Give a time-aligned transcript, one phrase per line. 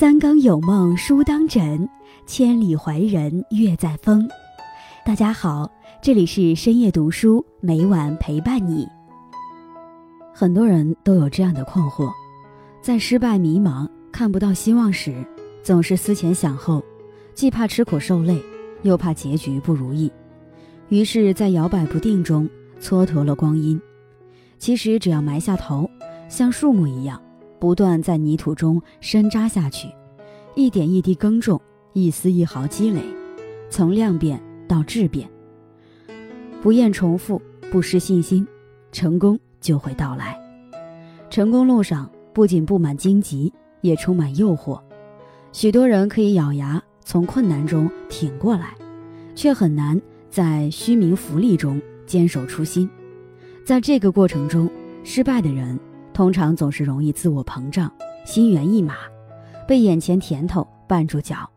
[0.00, 1.86] 三更有梦书当枕，
[2.24, 4.26] 千里怀人月在风。
[5.04, 8.88] 大家好，这里是深夜读书，每晚陪伴你。
[10.32, 12.10] 很多人都有这样的困惑，
[12.80, 15.22] 在失败、迷茫、看不到希望时，
[15.62, 16.82] 总是思前想后，
[17.34, 18.42] 既怕吃苦受累，
[18.80, 20.10] 又怕结局不如意，
[20.88, 22.48] 于是，在摇摆不定中
[22.80, 23.78] 蹉跎了光阴。
[24.58, 25.90] 其实，只要埋下头，
[26.30, 27.20] 像树木一样。
[27.60, 29.86] 不断在泥土中深扎下去，
[30.54, 31.60] 一点一滴耕种，
[31.92, 33.02] 一丝一毫积累，
[33.68, 35.28] 从量变到质变。
[36.62, 38.46] 不厌重复，不失信心，
[38.90, 40.40] 成功就会到来。
[41.28, 43.52] 成功路上不仅布满荆棘，
[43.82, 44.80] 也充满诱惑。
[45.52, 48.74] 许多人可以咬牙从困难中挺过来，
[49.34, 50.00] 却很难
[50.30, 52.88] 在虚名浮利中坚守初心。
[53.64, 54.68] 在这个过程中，
[55.04, 55.78] 失败的人。
[56.20, 57.90] 通常总是容易自我膨胀，
[58.26, 58.94] 心猿意马，
[59.66, 61.48] 被眼前甜头绊住脚；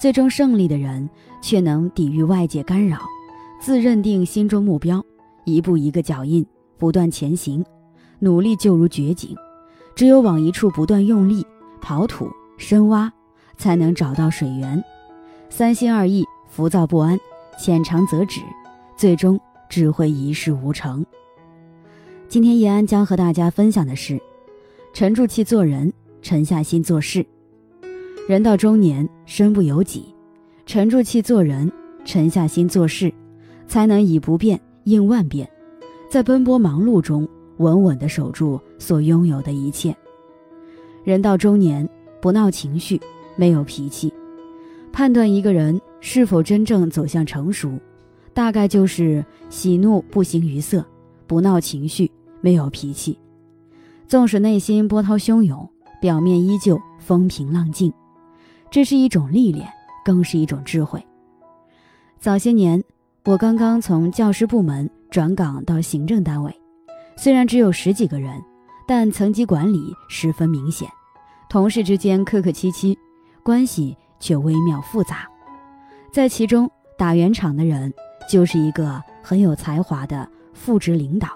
[0.00, 1.06] 最终胜利的人
[1.42, 3.00] 却能抵御外界干扰，
[3.60, 5.04] 自认定心中目标，
[5.44, 6.42] 一步一个脚印，
[6.78, 7.62] 不断前行，
[8.18, 9.36] 努力就如掘井。
[9.94, 11.46] 只有往一处不断用力
[11.82, 13.12] 刨土深挖，
[13.58, 14.82] 才能找到水源。
[15.50, 17.20] 三心二意、浮躁不安、
[17.58, 18.40] 浅尝辄止，
[18.96, 21.04] 最终只会一事无成。
[22.28, 24.20] 今天叶安将和大家分享的是：
[24.92, 25.90] 沉住气做人，
[26.20, 27.24] 沉下心做事。
[28.28, 30.14] 人到中年，身不由己，
[30.66, 31.72] 沉住气做人，
[32.04, 33.10] 沉下心做事，
[33.66, 35.48] 才能以不变应万变，
[36.10, 39.96] 在奔波忙碌中稳稳地守住所拥有的一切。
[41.04, 41.88] 人到中年，
[42.20, 43.00] 不闹情绪，
[43.36, 44.12] 没有脾气，
[44.92, 47.72] 判断一个人是否真正走向成熟，
[48.34, 50.84] 大概就是喜怒不形于色，
[51.26, 52.10] 不闹情绪。
[52.40, 53.18] 没有脾气，
[54.06, 55.68] 纵使内心波涛汹涌，
[56.00, 57.92] 表面依旧风平浪静，
[58.70, 59.68] 这是一种历练，
[60.04, 61.04] 更是一种智慧。
[62.18, 62.82] 早些年，
[63.24, 66.54] 我刚刚从教师部门转岗到行政单位，
[67.16, 68.42] 虽然只有十几个人，
[68.86, 70.88] 但层级管理十分明显，
[71.48, 72.98] 同事之间客客气气，
[73.42, 75.28] 关系却微妙复杂。
[76.12, 77.92] 在其中，打圆场的人
[78.28, 81.28] 就是一个很有才华的副职领导。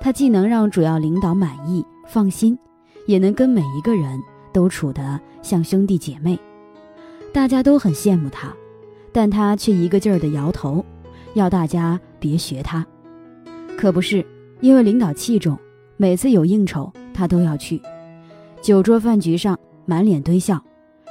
[0.00, 2.58] 他既能让主要领导满意放心，
[3.06, 4.18] 也能跟每一个人
[4.52, 6.38] 都处得像兄弟姐妹，
[7.32, 8.52] 大家都很羡慕他，
[9.12, 10.84] 但他却一个劲儿的摇头，
[11.34, 12.84] 要大家别学他。
[13.76, 14.24] 可不是，
[14.60, 15.58] 因为领导器重，
[15.98, 17.80] 每次有应酬他都要去，
[18.62, 20.62] 酒桌饭局上满脸堆笑，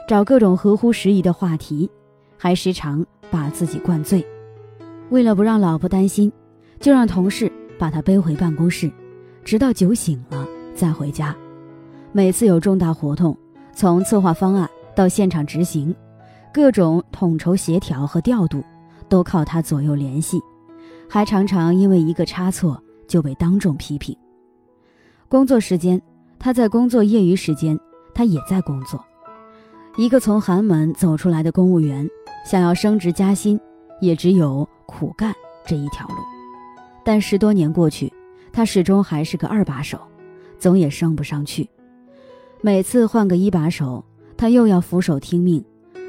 [0.08, 1.90] 找各种合乎时宜的话题，
[2.38, 4.26] 还时常把自己灌醉。
[5.10, 6.32] 为了不让老婆担心，
[6.80, 7.52] 就让同事。
[7.80, 8.92] 把他背回办公室，
[9.44, 10.46] 直到酒醒了
[10.76, 11.36] 再回家。
[12.12, 13.36] 每次有重大活动，
[13.74, 15.96] 从策划方案到现场执行，
[16.54, 18.62] 各种统筹协调和调度，
[19.08, 20.40] 都靠他左右联系。
[21.08, 24.16] 还常常因为一个差错就被当众批评。
[25.28, 26.00] 工作时间，
[26.38, 27.80] 他在工作；业余时间，
[28.14, 29.04] 他也在工作。
[29.98, 32.08] 一个从寒门走出来的公务员，
[32.46, 33.60] 想要升职加薪，
[34.02, 35.34] 也只有苦干
[35.66, 36.39] 这一条路。
[37.04, 38.12] 但十多年过去，
[38.52, 40.00] 他始终还是个二把手，
[40.58, 41.70] 总也升不上去。
[42.62, 44.04] 每次换个一把手，
[44.36, 45.64] 他又要俯首听命，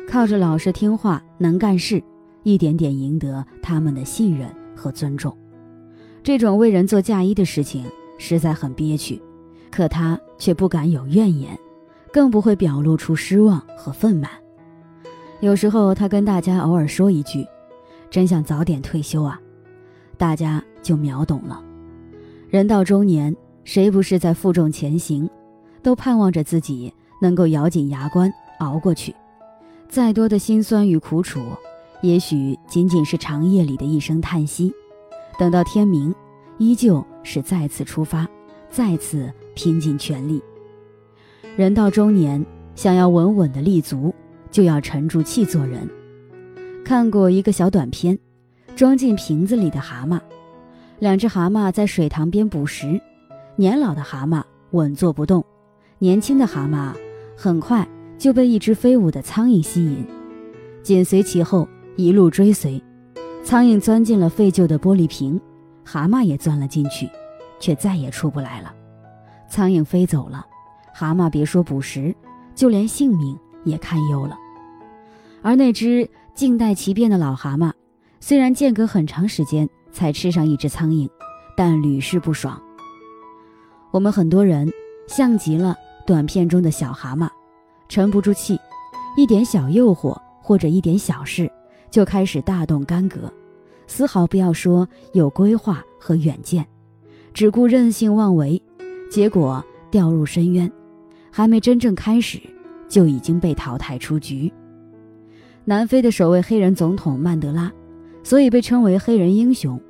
[0.08, 2.02] 靠着老实听话、能干事，
[2.42, 5.36] 一点点赢得他们的信任和尊重。
[6.22, 7.86] 这种为人做嫁衣的事情
[8.18, 9.20] 实在很憋屈，
[9.70, 11.58] 可他却不敢有怨言，
[12.12, 14.30] 更不会表露出失望和愤满。
[15.40, 17.46] 有时候他跟大家偶尔说一句
[18.10, 19.40] ：“真想早点退休啊。”
[20.18, 21.62] 大家就秒懂了。
[22.48, 25.28] 人到中年，谁不是在负重前行？
[25.82, 26.92] 都盼望着自己
[27.22, 29.14] 能够咬紧牙关熬过去。
[29.88, 31.40] 再多的辛酸与苦楚，
[32.02, 34.72] 也许仅仅是长夜里的一声叹息。
[35.38, 36.14] 等到天明，
[36.58, 38.28] 依旧是再次出发，
[38.68, 40.42] 再次拼尽全力。
[41.56, 42.44] 人到中年，
[42.74, 44.14] 想要稳稳的立足，
[44.50, 45.88] 就要沉住气做人。
[46.84, 48.18] 看过一个小短片。
[48.76, 50.18] 装进瓶子里的蛤蟆，
[51.00, 53.00] 两只蛤蟆在水塘边捕食。
[53.56, 54.42] 年老的蛤蟆
[54.72, 55.44] 稳坐不动，
[55.98, 56.94] 年轻的蛤蟆
[57.36, 57.88] 很快
[58.18, 60.06] 就被一只飞舞的苍蝇吸引，
[60.82, 61.66] 紧随其后
[61.96, 62.80] 一路追随。
[63.42, 65.40] 苍蝇钻进了废旧的玻璃瓶，
[65.82, 67.08] 蛤蟆也钻了进去，
[67.58, 68.72] 却再也出不来了。
[69.48, 70.44] 苍蝇飞走了，
[70.94, 72.14] 蛤蟆别说捕食，
[72.54, 74.36] 就连性命也堪忧了。
[75.40, 77.72] 而那只静待其变的老蛤蟆。
[78.22, 81.08] 虽然间隔很长时间才吃上一只苍蝇，
[81.56, 82.60] 但屡试不爽。
[83.90, 84.70] 我们很多人
[85.08, 85.76] 像极了
[86.06, 87.28] 短片中的小蛤蟆，
[87.88, 88.58] 沉不住气，
[89.16, 91.50] 一点小诱惑或者一点小事
[91.90, 93.32] 就开始大动干戈，
[93.86, 96.66] 丝毫不要说有规划和远见，
[97.34, 98.62] 只顾任性妄为，
[99.10, 100.70] 结果掉入深渊，
[101.32, 102.40] 还没真正开始，
[102.88, 104.52] 就已经被淘汰出局。
[105.64, 107.70] 南非的首位黑人总统曼德拉，
[108.30, 109.80] 所以被称为黑人英雄，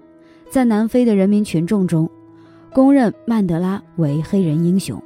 [0.49, 2.09] 在南非的人民群众中，
[2.73, 4.99] 公认曼德拉为黑人英雄。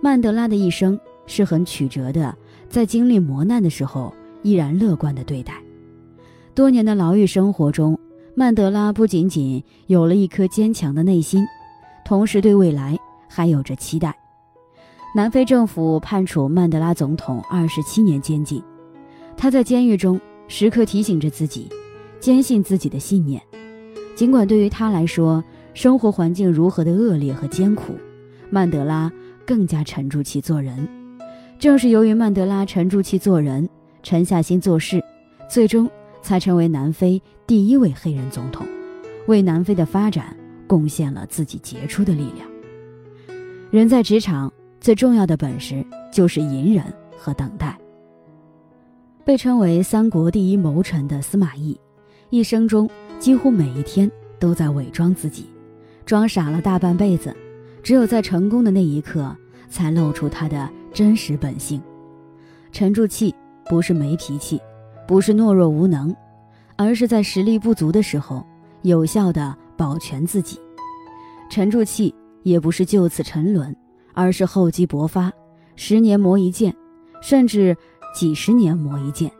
[0.00, 2.34] 曼德拉的一生是很曲折的，
[2.70, 4.10] 在经历磨难的时候，
[4.40, 5.52] 依然乐观的对待。
[6.54, 7.98] 多年的牢狱生活中，
[8.34, 11.44] 曼德拉不仅仅有了一颗坚强的内心，
[12.06, 12.98] 同时对未来
[13.28, 14.16] 还有着期待。
[15.14, 18.62] 南非政府判处曼德拉总统二十七年监禁。
[19.36, 21.68] 他在监狱中时刻提醒着自己，
[22.22, 23.42] 坚信自己的信念。
[24.14, 25.42] 尽管对于他来说，
[25.74, 27.94] 生活环境如何的恶劣和艰苦，
[28.48, 29.10] 曼德拉
[29.44, 30.88] 更加沉住气做人。
[31.58, 33.68] 正是由于曼德拉沉住气做人、
[34.04, 35.02] 沉下心做事，
[35.48, 35.90] 最终
[36.22, 38.64] 才成为南非第一位黑人总统，
[39.26, 40.36] 为南非的发展
[40.68, 42.48] 贡献了自己杰出的力量。
[43.72, 46.84] 人在职场最重要的本事就是隐忍
[47.18, 47.76] 和等待。
[49.24, 51.76] 被称为三国第一谋臣的司马懿，
[52.32, 52.88] 一生中
[53.18, 55.44] 几乎每一天都在伪装自己，
[56.06, 57.36] 装傻了大半辈子，
[57.82, 59.36] 只有在成功的那一刻
[59.68, 61.78] 才露出他的真实本性。
[62.72, 63.34] 沉住气
[63.68, 64.58] 不是没脾气，
[65.06, 66.16] 不是懦弱无能，
[66.74, 68.42] 而是在实力不足的时候
[68.80, 70.58] 有效的保全自己。
[71.50, 72.14] 沉住气
[72.44, 73.76] 也不是就此沉沦，
[74.14, 75.30] 而是厚积薄发，
[75.76, 76.74] 十年磨一剑，
[77.20, 77.76] 甚至。
[78.14, 79.32] 几十年磨一剑，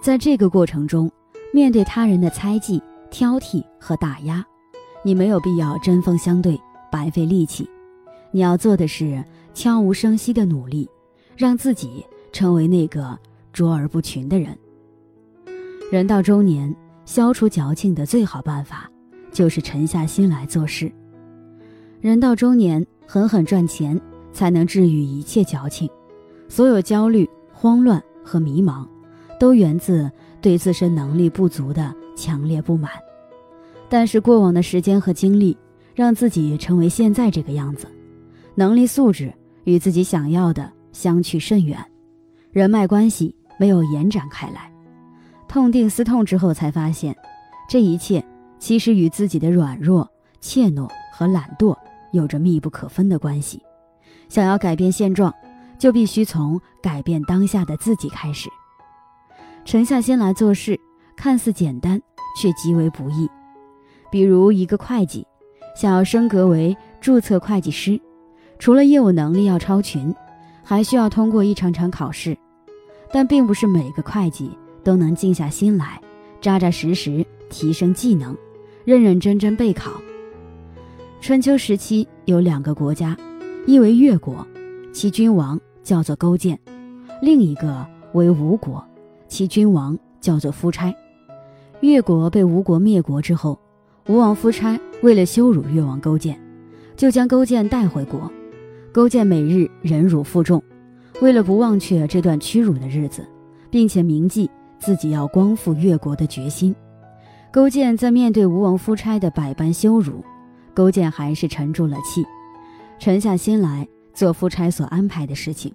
[0.00, 1.10] 在这个过程中，
[1.52, 4.44] 面对他人的猜忌、挑剔和打压，
[5.02, 6.60] 你没有必要针锋相对、
[6.90, 7.68] 白费力气。
[8.30, 9.24] 你要做的是
[9.54, 10.88] 悄无声息的努力，
[11.36, 13.18] 让自己成为那个
[13.52, 14.56] 卓而不群的人。
[15.90, 16.74] 人到中年，
[17.04, 18.90] 消除矫情的最好办法，
[19.32, 20.92] 就是沉下心来做事。
[22.00, 23.98] 人到中年，狠狠赚钱，
[24.32, 25.88] 才能治愈一切矫情，
[26.48, 27.28] 所有焦虑。
[27.60, 28.86] 慌乱和迷茫，
[29.40, 30.08] 都源自
[30.40, 32.90] 对自身能力不足的强烈不满。
[33.88, 35.56] 但是过往的时间和经历，
[35.94, 37.86] 让自己成为现在这个样子，
[38.54, 39.32] 能力素质
[39.64, 41.78] 与自己想要的相去甚远，
[42.50, 44.70] 人脉关系没有延展开来。
[45.46, 47.16] 痛定思痛之后，才发现，
[47.68, 48.24] 这一切
[48.58, 50.08] 其实与自己的软弱、
[50.40, 51.76] 怯懦和懒惰
[52.12, 53.62] 有着密不可分的关系。
[54.28, 55.32] 想要改变现状。
[55.78, 58.48] 就必须从改变当下的自己开始，
[59.68, 60.80] 沉下心来做事，
[61.14, 62.00] 看似简单，
[62.40, 63.28] 却极为不易。
[64.10, 65.26] 比如一个会计，
[65.76, 68.00] 想要升格为注册会计师，
[68.58, 70.14] 除了业务能力要超群，
[70.64, 72.34] 还需要通过一场场考试。
[73.12, 74.50] 但并不是每个会计
[74.82, 76.00] 都能静下心来，
[76.40, 78.34] 扎扎实实提升技能，
[78.86, 79.90] 认认真真备考。
[81.20, 83.14] 春秋时期有两个国家，
[83.66, 84.46] 一为越国，
[84.94, 85.60] 其君王。
[85.82, 86.58] 叫做勾践，
[87.20, 88.82] 另一个为吴国，
[89.28, 90.92] 其君王叫做夫差。
[91.80, 93.58] 越国被吴国灭国之后，
[94.08, 96.36] 吴王夫差为了羞辱越王勾践，
[96.96, 98.30] 就将勾践带回国。
[98.92, 100.60] 勾践每日忍辱负重，
[101.20, 103.24] 为了不忘却这段屈辱的日子，
[103.70, 106.74] 并且铭记自己要光复越国的决心，
[107.52, 110.24] 勾践在面对吴王夫差的百般羞辱，
[110.74, 112.24] 勾践还是沉住了气，
[112.98, 113.86] 沉下心来。
[114.14, 115.72] 做夫差所安排的事情，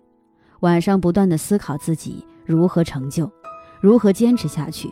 [0.60, 3.32] 晚上不断的思考自己如何成就，
[3.84, 4.90] 如何坚持下去。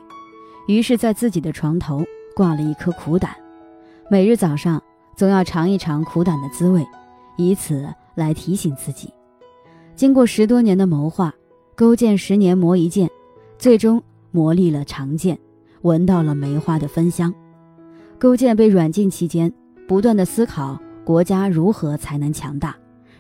[0.68, 2.04] 于是，在自己的床头
[2.36, 3.34] 挂了一颗苦胆，
[4.10, 4.84] 每日早上
[5.16, 6.86] 总要尝一尝苦胆的滋味，
[7.38, 9.10] 以此来提醒自己。
[9.96, 11.34] 经过十多年的谋划，
[11.74, 13.10] 勾践十年磨一剑，
[13.58, 15.40] 最终磨砺了长剑，
[15.84, 17.34] 闻到了梅花的芬香。
[18.20, 19.54] 勾践被软禁期间，
[19.88, 22.76] 不断的思考国家如何才能强大。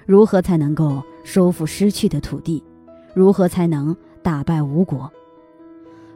[0.06, 2.62] 如何才能够收复失去的土地？
[3.14, 5.10] 如何才能打败吴国？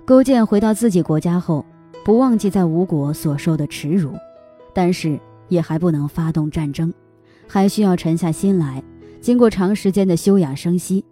[0.06, 1.66] 勾践回到自己国家后，
[2.04, 4.12] 不忘记在吴国所受的耻辱，
[4.72, 6.94] 但是也还不能发动战争，
[7.48, 8.84] 还需要沉下心来。
[9.20, 11.04] 经过长时间的休养生息，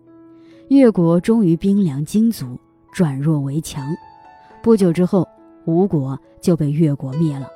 [0.67, 2.59] 越国终于兵粮精足，
[2.91, 3.83] 转弱为强。
[4.62, 5.27] 不久之后，
[5.65, 7.47] 吴国就被越国灭了，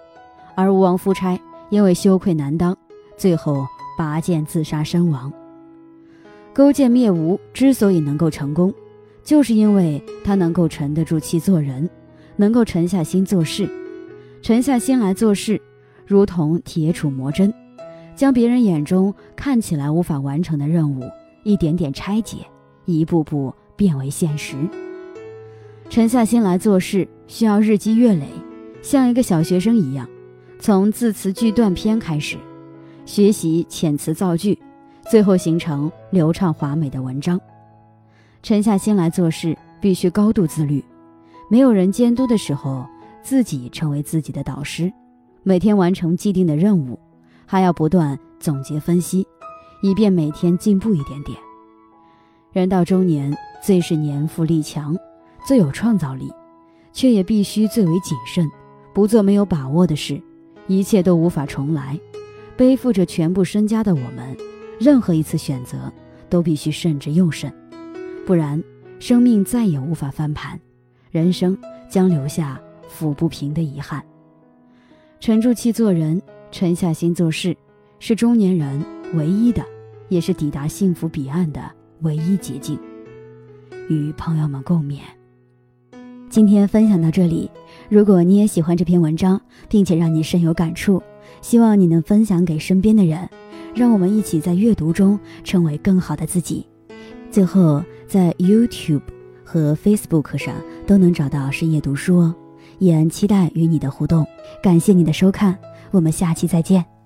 [0.56, 1.39] 而吴王夫差
[1.70, 2.75] 因为羞愧难当，
[3.15, 3.65] 最后。
[3.98, 5.34] 拔剑自杀身亡。
[6.53, 8.72] 勾践灭吴之所以能够成功，
[9.27, 11.89] 就是因为他能够沉得住气做人，
[12.38, 13.69] 能够沉下心做事。
[14.41, 15.62] 沉下心来做事，
[16.05, 17.53] 如同铁杵磨针，
[18.15, 21.03] 将别人眼中看起来无法完成的任务，
[21.43, 22.38] 一点点拆解，
[22.86, 24.55] 一步步变为现实。
[25.89, 28.27] 沉下心来做事，需要日积月累，
[28.81, 30.07] 像一个小学生一样，
[30.57, 32.38] 从字词句段篇开始，
[33.05, 34.57] 学习遣词造句，
[35.12, 37.38] 最后形成流畅华美的文章。
[38.41, 40.84] 沉下心来做事，必须高度自律，
[41.50, 42.86] 没有人监督的时候，
[43.22, 44.91] 自己成为自己的导师，
[45.44, 46.98] 每天完成既定的任务，
[47.46, 49.27] 还要不断总结分析，
[49.82, 51.38] 以便每天进步一点点。
[52.53, 54.98] 人到中年，最是年富力强。
[55.46, 56.29] 最有创造力，
[56.91, 58.46] 却也必须最为谨慎，
[58.94, 60.22] 不做没有把握的事，
[60.67, 61.98] 一切都无法重来。
[62.58, 64.36] 背负着全部身家的我们，
[64.77, 65.89] 任何一次选择
[66.27, 67.50] 都必须慎之又慎，
[68.27, 68.62] 不然
[69.00, 70.60] 生命再也无法翻盘，
[71.12, 71.57] 人生
[71.88, 74.03] 将留下抚不平的遗憾。
[75.22, 77.55] 沉住气做人，沉下心做事，
[78.00, 79.63] 是中年人唯一的，
[80.10, 82.77] 也是抵达幸福彼岸的唯一捷径。
[83.88, 85.00] 与朋友们共勉。
[86.29, 87.50] 今天分享到这里，
[87.88, 91.01] 如果你也喜欢这篇文章，并且让你深有感触，
[91.41, 93.29] 希望你能分享给身边的人，
[93.74, 96.67] 让我们一起在阅读中成为更好的自己。
[97.31, 99.01] 最后，在 YouTube
[99.43, 100.53] 和 Facebook 上
[100.86, 102.36] 都能找到深夜读书哦，
[102.79, 104.25] 依然期待与你的互动。
[104.62, 105.57] 感谢你的收看，
[105.91, 106.97] 我们下期再见。